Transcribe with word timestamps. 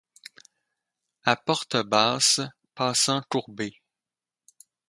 À 1.25 1.35
porte 1.35 1.77
basse, 1.77 2.41
passant 2.73 3.21
courbé. 3.29 3.75